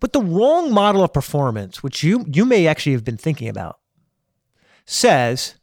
But 0.00 0.12
the 0.12 0.22
wrong 0.22 0.72
model 0.72 1.02
of 1.02 1.12
performance, 1.12 1.82
which 1.82 2.02
you, 2.02 2.24
you 2.32 2.44
may 2.44 2.66
actually 2.66 2.92
have 2.92 3.04
been 3.04 3.16
thinking 3.16 3.48
about, 3.48 3.78
says 4.86 5.57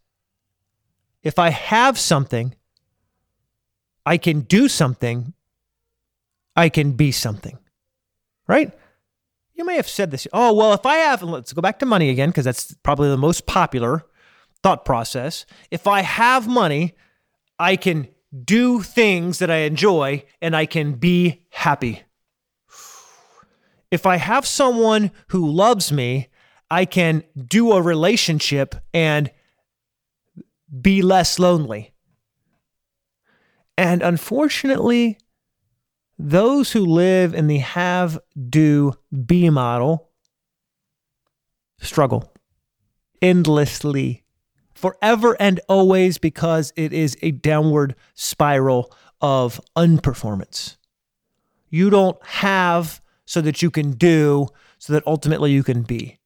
if 1.26 1.40
I 1.40 1.50
have 1.50 2.00
something, 2.00 2.56
I 4.06 4.18
can 4.18 4.42
do 4.42 4.70
something, 4.70 5.34
I 6.56 6.70
can 6.70 6.92
be 6.92 7.12
something. 7.12 7.58
Right? 8.48 8.72
You 9.56 9.66
may 9.66 9.76
have 9.76 9.90
said 9.90 10.12
this. 10.12 10.28
Oh, 10.32 10.54
well, 10.54 10.74
if 10.74 10.86
I 10.86 10.98
have, 10.98 11.24
let's 11.24 11.52
go 11.52 11.62
back 11.62 11.80
to 11.80 11.86
money 11.86 12.10
again, 12.10 12.30
because 12.30 12.46
that's 12.46 12.76
probably 12.76 13.10
the 13.10 13.18
most 13.18 13.48
popular 13.48 14.06
thought 14.62 14.86
process. 14.86 15.48
If 15.72 15.88
I 15.88 16.02
have 16.02 16.48
money, 16.48 16.94
I 17.58 17.76
can 17.76 18.08
do 18.44 18.82
things 18.82 19.40
that 19.40 19.50
I 19.50 19.58
enjoy 19.60 20.26
and 20.42 20.56
I 20.56 20.68
can 20.68 20.94
be 20.94 21.46
happy. 21.52 22.04
If 23.90 24.06
I 24.06 24.18
have 24.18 24.46
someone 24.46 25.12
who 25.30 25.50
loves 25.50 25.92
me, 25.92 26.28
I 26.70 26.86
can 26.86 27.24
do 27.48 27.72
a 27.72 27.82
relationship 27.82 28.76
and 28.94 29.32
be 30.82 31.02
less 31.02 31.40
lonely. 31.40 31.94
And 33.78 34.02
unfortunately, 34.02 35.18
those 36.18 36.72
who 36.72 36.86
live 36.86 37.34
in 37.34 37.48
the 37.48 37.58
have, 37.58 38.20
do, 38.50 38.94
be 39.26 39.50
model 39.50 40.12
struggle 41.80 42.32
endlessly, 43.22 44.24
forever 44.74 45.36
and 45.40 45.60
always, 45.68 46.18
because 46.18 46.72
it 46.76 46.94
is 46.94 47.18
a 47.22 47.32
downward 47.32 47.96
spiral 48.14 48.94
of 49.22 49.60
unperformance. 49.76 50.78
You 51.70 51.90
don't 51.90 52.24
have 52.26 53.02
so 53.26 53.42
that 53.42 53.62
you 53.62 53.72
can 53.72 53.92
do, 53.92 54.48
so 54.78 54.94
that 54.94 55.08
ultimately 55.08 55.52
you 55.52 55.64
can 55.64 55.82
be. 55.84 56.20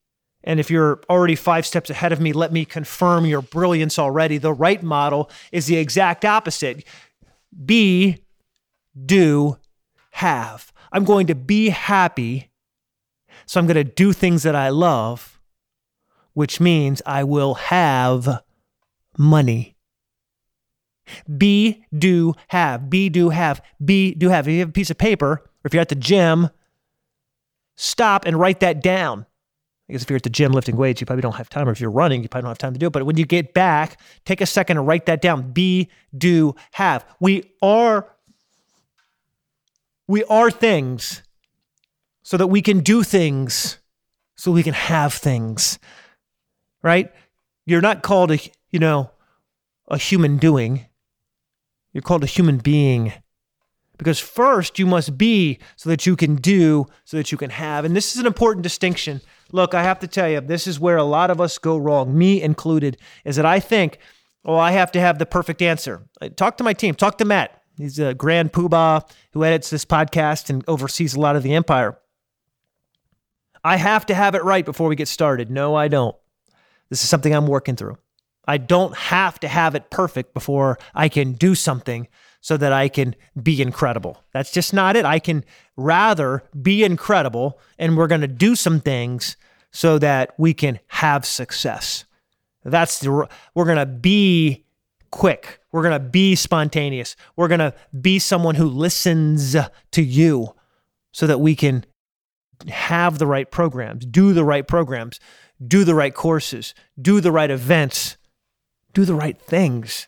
And 0.44 0.60
if 0.60 0.72
you're 0.72 1.02
already 1.10 1.36
five 1.36 1.66
steps 1.66 1.90
ahead 1.90 2.12
of 2.12 2.22
me, 2.22 2.32
let 2.32 2.52
me 2.52 2.66
confirm 2.66 3.26
your 3.26 3.42
brilliance 3.42 4.00
already. 4.00 4.38
The 4.38 4.54
right 4.54 4.82
model 4.82 5.30
is 5.52 5.66
the 5.66 5.78
exact 5.78 6.26
opposite 6.26 6.86
be, 7.66 8.24
do, 9.06 9.58
have. 10.12 10.72
I'm 10.92 11.04
going 11.04 11.28
to 11.28 11.36
be 11.36 11.70
happy. 11.70 12.52
So 13.46 13.60
I'm 13.60 13.66
going 13.68 13.76
to 13.76 13.84
do 13.84 14.14
things 14.14 14.44
that 14.44 14.56
I 14.56 14.70
love, 14.70 15.40
which 16.34 16.60
means 16.60 17.02
I 17.06 17.24
will 17.24 17.56
have 17.56 18.44
money. 19.18 19.76
Be, 21.38 21.84
do, 21.98 22.36
have. 22.50 22.90
Be, 22.90 23.10
do, 23.10 23.30
have. 23.30 23.62
Be, 23.84 24.14
do, 24.14 24.30
have. 24.30 24.48
If 24.48 24.54
you 24.54 24.60
have 24.60 24.70
a 24.70 24.74
piece 24.74 24.92
of 24.92 24.98
paper, 24.98 25.32
or 25.32 25.66
if 25.66 25.74
you're 25.74 25.82
at 25.82 25.90
the 25.90 25.96
gym, 25.96 26.50
stop 27.76 28.26
and 28.26 28.40
write 28.40 28.60
that 28.60 28.82
down. 28.82 29.26
Because 29.90 30.04
if 30.04 30.10
you're 30.12 30.18
at 30.18 30.24
the 30.24 30.30
gym 30.30 30.52
lifting 30.52 30.78
weights, 30.78 31.02
you 31.02 31.08
probably 31.08 31.24
don't 31.24 31.36
have 31.36 31.50
time. 31.50 31.68
Or 31.68 31.72
if 31.72 31.82
you're 31.82 31.90
running, 31.90 32.22
you 32.22 32.30
probably 32.30 32.44
don't 32.44 32.52
have 32.52 32.60
time 32.60 32.74
to 32.74 32.80
do 32.80 32.86
it. 32.86 32.94
But 32.94 33.08
when 33.08 33.18
you 33.18 33.26
get 33.26 33.56
back, 33.56 34.00
take 34.24 34.40
a 34.40 34.46
second 34.46 34.78
and 34.78 34.86
write 34.86 35.08
that 35.08 35.20
down. 35.20 35.52
Be, 35.52 35.90
do, 36.16 36.54
have. 36.74 37.04
We 37.20 37.52
are 37.64 38.08
we 40.06 40.24
are 40.26 40.52
things 40.52 41.24
so 42.22 42.38
that 42.38 42.48
we 42.48 42.62
can 42.62 42.82
do 42.82 43.02
things, 43.02 43.80
so 44.36 44.52
we 44.52 44.62
can 44.62 44.76
have 44.76 45.16
things. 45.16 45.80
Right? 46.84 47.12
You're 47.66 47.82
not 47.82 48.04
called 48.04 48.32
a, 48.32 48.38
you 48.70 48.78
know, 48.78 49.10
a 49.88 49.98
human 49.98 50.38
doing. 50.38 50.86
You're 51.94 52.04
called 52.04 52.24
a 52.24 52.28
human 52.28 52.60
being. 52.60 53.12
Because 54.00 54.18
first 54.18 54.80
you 54.80 54.88
must 54.88 55.18
be 55.18 55.60
so 55.76 55.90
that 55.90 56.06
you 56.06 56.16
can 56.16 56.36
do, 56.36 56.88
so 57.04 57.18
that 57.18 57.32
you 57.32 57.38
can 57.38 57.52
have. 57.52 57.86
And 57.86 57.96
this 57.96 58.16
is 58.16 58.20
an 58.20 58.26
important 58.26 58.64
distinction. 58.64 59.22
Look, 59.52 59.74
I 59.74 59.84
have 59.84 60.00
to 60.00 60.08
tell 60.08 60.30
you, 60.30 60.42
this 60.42 60.66
is 60.66 60.80
where 60.80 60.98
a 60.98 61.04
lot 61.04 61.30
of 61.30 61.42
us 61.42 61.58
go 61.58 61.78
wrong, 61.78 62.18
me 62.18 62.42
included, 62.42 62.98
is 63.26 63.36
that 63.36 63.46
I 63.46 63.60
think, 63.60 64.00
oh, 64.46 64.56
I 64.56 64.72
have 64.72 64.92
to 64.94 65.02
have 65.02 65.20
the 65.20 65.26
perfect 65.26 65.62
answer. 65.62 66.08
Uh, 66.22 66.30
talk 66.30 66.58
to 66.58 66.64
my 66.64 66.74
team, 66.74 66.96
talk 66.96 67.18
to 67.18 67.26
Matt. 67.26 67.62
He's 67.78 68.00
a 68.00 68.14
grand 68.14 68.54
poobah 68.54 69.10
who 69.34 69.44
edits 69.44 69.70
this 69.70 69.86
podcast 69.86 70.50
and 70.50 70.64
oversees 70.68 71.14
a 71.14 71.20
lot 71.20 71.36
of 71.36 71.44
the 71.44 71.54
empire. 71.54 71.98
I 73.64 73.76
have 73.76 74.06
to 74.06 74.16
have 74.16 74.34
it 74.34 74.46
right 74.46 74.66
before 74.66 74.88
we 74.88 74.96
get 74.96 75.10
started. 75.10 75.52
No, 75.52 75.76
I 75.76 75.90
don't. 75.90 76.16
This 76.90 77.04
is 77.04 77.10
something 77.10 77.36
I'm 77.36 77.48
working 77.48 77.76
through. 77.76 77.98
I 78.48 78.58
don't 78.58 78.96
have 78.96 79.40
to 79.42 79.48
have 79.48 79.76
it 79.76 79.92
perfect 79.92 80.34
before 80.34 80.80
I 80.96 81.10
can 81.10 81.34
do 81.34 81.54
something 81.54 82.08
so 82.42 82.58
that 82.58 82.72
I 82.72 82.88
can 82.88 83.16
be 83.42 83.62
incredible. 83.62 84.24
That's 84.34 84.52
just 84.52 84.74
not 84.74 84.96
it. 84.96 85.06
I 85.06 85.20
can 85.20 85.44
rather 85.76 86.44
be 86.60 86.84
incredible 86.84 87.60
and 87.78 87.98
we're 87.98 88.08
going 88.08 88.22
to 88.22 88.28
do 88.28 88.56
some 88.56 88.80
things 88.80 89.36
so 89.72 90.00
that 90.00 90.34
we 90.38 90.54
can 90.54 90.80
have 90.88 91.26
success. 91.26 92.06
That's 92.64 93.00
the 93.00 93.28
we're 93.54 93.66
going 93.66 93.78
to 93.78 93.86
be 93.86 94.66
quick. 95.12 95.60
We're 95.72 95.84
going 95.84 96.00
to 96.02 96.08
be 96.08 96.36
spontaneous. 96.36 97.16
We're 97.36 97.48
going 97.48 97.60
to 97.60 97.74
be 98.00 98.20
someone 98.20 98.56
who 98.56 98.66
listens 98.66 99.56
to 99.92 100.02
you 100.02 100.56
so 101.12 101.28
that 101.28 101.40
we 101.40 101.56
can 101.56 101.86
have 102.68 103.20
the 103.20 103.28
right 103.28 103.50
programs, 103.50 104.06
do 104.06 104.34
the 104.34 104.44
right 104.44 104.68
programs, 104.68 105.20
do 105.66 105.84
the 105.84 105.96
right 105.96 106.14
courses, 106.14 106.74
do 107.02 107.22
the 107.22 107.32
right 107.32 107.50
events, 107.50 108.18
do 108.94 109.06
the 109.06 109.16
right 109.16 109.40
things 109.40 110.08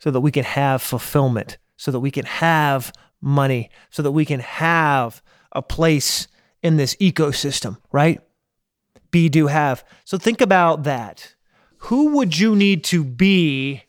so 0.00 0.10
that 0.10 0.20
we 0.20 0.32
can 0.32 0.44
have 0.44 0.82
fulfillment, 0.82 1.58
so 1.76 1.90
that 1.90 2.00
we 2.00 2.10
can 2.10 2.24
have 2.24 2.92
money, 3.20 3.70
so 3.90 4.02
that 4.02 4.12
we 4.12 4.24
can 4.24 4.40
have 4.40 5.22
a 5.52 5.62
place 5.62 6.28
in 6.62 6.76
this 6.76 6.94
ecosystem, 6.96 7.78
right? 7.90 8.20
Be, 9.10 9.28
do, 9.28 9.48
have. 9.48 9.84
So 10.04 10.16
think 10.16 10.40
about 10.40 10.84
that. 10.84 11.34
Who 11.78 12.16
would 12.16 12.38
you 12.38 12.54
need 12.54 12.84
to 12.84 13.04
be 13.04 13.82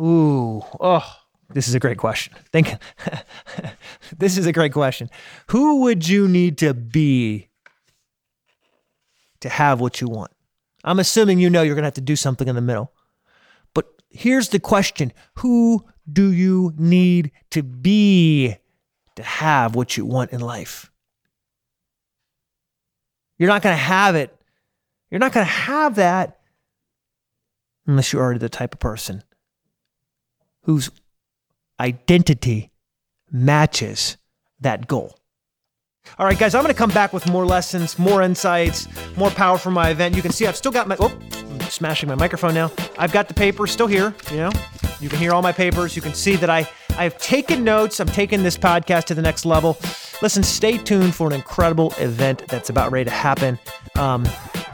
Ooh, 0.00 0.62
oh, 0.80 1.16
this 1.50 1.68
is 1.68 1.74
a 1.74 1.80
great 1.80 1.98
question. 1.98 2.34
Think 2.50 2.74
this 4.18 4.36
is 4.36 4.46
a 4.46 4.52
great 4.52 4.72
question. 4.72 5.10
Who 5.48 5.82
would 5.82 6.08
you 6.08 6.26
need 6.26 6.58
to 6.58 6.74
be 6.74 7.48
to 9.40 9.48
have 9.48 9.80
what 9.80 10.00
you 10.00 10.08
want? 10.08 10.32
I'm 10.82 10.98
assuming 10.98 11.38
you 11.38 11.50
know 11.50 11.62
you're 11.62 11.76
going 11.76 11.82
to 11.82 11.86
have 11.86 11.94
to 11.94 12.00
do 12.00 12.16
something 12.16 12.48
in 12.48 12.56
the 12.56 12.60
middle. 12.60 12.92
But 13.74 13.86
here's 14.10 14.48
the 14.48 14.58
question 14.58 15.12
Who 15.36 15.84
do 16.10 16.32
you 16.32 16.72
need 16.76 17.32
to 17.50 17.62
be 17.62 18.56
to 19.16 19.22
have 19.22 19.74
what 19.74 19.96
you 19.96 20.04
want 20.04 20.32
in 20.32 20.40
life? 20.40 20.90
You're 23.38 23.48
not 23.48 23.62
going 23.62 23.74
to 23.74 23.82
have 23.82 24.14
it. 24.14 24.34
You're 25.10 25.18
not 25.18 25.32
going 25.32 25.46
to 25.46 25.52
have 25.52 25.96
that 25.96 26.38
unless 27.86 28.12
you're 28.12 28.22
already 28.22 28.38
the 28.38 28.48
type 28.48 28.74
of 28.74 28.80
person 28.80 29.22
whose 30.62 30.90
identity 31.80 32.70
matches 33.30 34.16
that 34.60 34.86
goal. 34.86 35.18
All 36.18 36.26
right, 36.26 36.38
guys, 36.38 36.54
I'm 36.54 36.62
going 36.62 36.74
to 36.74 36.78
come 36.78 36.90
back 36.90 37.12
with 37.12 37.28
more 37.28 37.46
lessons, 37.46 37.98
more 37.98 38.22
insights, 38.22 38.88
more 39.16 39.30
power 39.30 39.58
from 39.58 39.74
my 39.74 39.90
event. 39.90 40.16
You 40.16 40.22
can 40.22 40.32
see 40.32 40.46
I've 40.46 40.56
still 40.56 40.72
got 40.72 40.88
my, 40.88 40.96
oh, 40.98 41.16
I'm 41.32 41.60
smashing 41.62 42.08
my 42.08 42.14
microphone 42.14 42.54
now. 42.54 42.72
I've 42.98 43.12
got 43.12 43.28
the 43.28 43.34
papers 43.34 43.70
still 43.70 43.86
here, 43.86 44.14
you 44.30 44.36
know. 44.36 44.52
You 45.02 45.08
can 45.08 45.18
hear 45.18 45.32
all 45.32 45.42
my 45.42 45.50
papers. 45.50 45.96
You 45.96 46.02
can 46.02 46.14
see 46.14 46.36
that 46.36 46.48
I, 46.48 46.68
I've 46.96 47.18
taken 47.18 47.64
notes. 47.64 47.98
I'm 47.98 48.06
taking 48.06 48.44
this 48.44 48.56
podcast 48.56 49.06
to 49.06 49.14
the 49.14 49.22
next 49.22 49.44
level. 49.44 49.76
Listen, 50.22 50.44
stay 50.44 50.78
tuned 50.78 51.14
for 51.14 51.26
an 51.26 51.32
incredible 51.32 51.92
event 51.98 52.46
that's 52.46 52.70
about 52.70 52.92
ready 52.92 53.06
to 53.06 53.10
happen. 53.10 53.58
Um, 53.96 54.24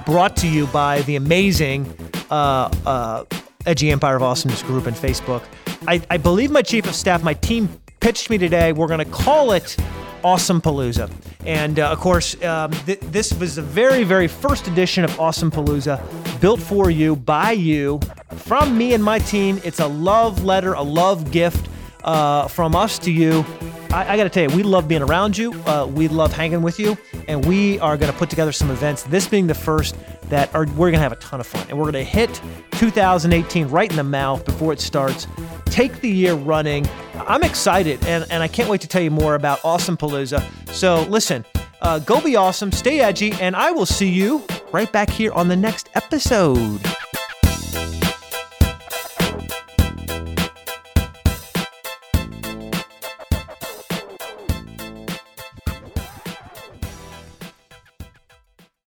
brought 0.04 0.36
to 0.36 0.48
you 0.48 0.66
by 0.66 1.00
the 1.02 1.16
amazing 1.16 1.90
uh, 2.30 2.70
uh, 2.84 3.24
Edgy 3.64 3.90
Empire 3.90 4.16
of 4.16 4.22
Awesomeness 4.22 4.62
group 4.62 4.86
in 4.86 4.92
Facebook. 4.92 5.42
I, 5.86 6.02
I 6.10 6.18
believe 6.18 6.50
my 6.50 6.62
chief 6.62 6.86
of 6.86 6.94
staff, 6.94 7.22
my 7.22 7.34
team 7.34 7.68
pitched 8.00 8.28
me 8.28 8.36
today. 8.36 8.72
We're 8.72 8.86
going 8.86 9.04
to 9.04 9.10
call 9.10 9.52
it 9.52 9.76
Awesome 10.24 10.60
Palooza. 10.60 11.10
And 11.46 11.78
uh, 11.78 11.90
of 11.90 11.98
course, 11.98 12.40
um, 12.42 12.70
th- 12.86 13.00
this 13.00 13.32
was 13.34 13.56
the 13.56 13.62
very, 13.62 14.04
very 14.04 14.28
first 14.28 14.66
edition 14.66 15.04
of 15.04 15.18
Awesome 15.18 15.50
Palooza, 15.50 16.00
built 16.40 16.60
for 16.60 16.90
you, 16.90 17.16
by 17.16 17.52
you, 17.52 18.00
from 18.36 18.76
me 18.76 18.94
and 18.94 19.02
my 19.02 19.18
team. 19.18 19.60
It's 19.64 19.80
a 19.80 19.86
love 19.86 20.44
letter, 20.44 20.74
a 20.74 20.82
love 20.82 21.30
gift 21.30 21.68
uh, 22.04 22.48
from 22.48 22.74
us 22.76 22.98
to 23.00 23.12
you. 23.12 23.44
I, 23.90 24.12
I 24.12 24.16
got 24.16 24.24
to 24.24 24.30
tell 24.30 24.50
you, 24.50 24.56
we 24.56 24.62
love 24.62 24.86
being 24.88 25.02
around 25.02 25.36
you. 25.36 25.52
Uh, 25.64 25.86
we 25.86 26.08
love 26.08 26.32
hanging 26.32 26.62
with 26.62 26.78
you, 26.78 26.96
and 27.26 27.44
we 27.44 27.78
are 27.80 27.96
going 27.96 28.12
to 28.12 28.18
put 28.18 28.30
together 28.30 28.52
some 28.52 28.70
events. 28.70 29.04
This 29.04 29.26
being 29.26 29.46
the 29.46 29.54
first 29.54 29.96
that 30.28 30.54
are 30.54 30.66
we're 30.66 30.90
going 30.90 30.94
to 30.94 30.98
have 31.00 31.12
a 31.12 31.16
ton 31.16 31.40
of 31.40 31.46
fun, 31.46 31.66
and 31.68 31.78
we're 31.78 31.90
going 31.90 32.04
to 32.04 32.10
hit 32.10 32.40
2018 32.72 33.68
right 33.68 33.90
in 33.90 33.96
the 33.96 34.04
mouth 34.04 34.44
before 34.44 34.72
it 34.72 34.80
starts. 34.80 35.26
Take 35.66 36.00
the 36.00 36.10
year 36.10 36.34
running. 36.34 36.86
I'm 37.14 37.42
excited, 37.42 38.04
and, 38.06 38.26
and 38.30 38.42
I 38.42 38.48
can't 38.48 38.68
wait 38.68 38.80
to 38.82 38.88
tell 38.88 39.02
you 39.02 39.10
more 39.10 39.34
about 39.34 39.60
Awesome 39.64 39.96
Palooza. 39.96 40.42
So 40.72 41.02
listen, 41.04 41.44
uh, 41.80 41.98
go 42.00 42.20
be 42.20 42.36
awesome, 42.36 42.72
stay 42.72 43.00
edgy, 43.00 43.32
and 43.32 43.56
I 43.56 43.70
will 43.70 43.86
see 43.86 44.08
you 44.08 44.44
right 44.72 44.90
back 44.92 45.10
here 45.10 45.32
on 45.32 45.48
the 45.48 45.56
next 45.56 45.88
episode. 45.94 46.80